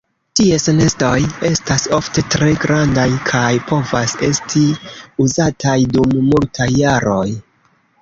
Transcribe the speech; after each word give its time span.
Ties 0.37 0.63
nestoj 0.77 1.19
estas 1.49 1.85
ofte 1.97 2.23
tre 2.37 2.49
grandaj 2.65 3.05
kaj 3.29 3.43
povas 3.75 4.17
esti 4.31 4.67
uzataj 5.29 5.79
dum 5.97 6.21
multaj 6.35 6.73
jaroj. 6.83 7.25